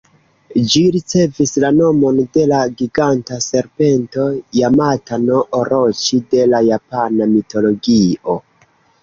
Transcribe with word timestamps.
Ĝi 0.69 0.79
ricevis 0.93 1.51
la 1.63 1.69
nomon 1.79 2.21
de 2.37 2.45
la 2.51 2.61
giganta 2.79 3.37
serpento 3.49 4.25
Jamata-no-Oroĉi 4.61 6.21
de 6.33 6.49
la 6.57 6.65
japana 6.71 7.31
mitologio. 7.37 8.41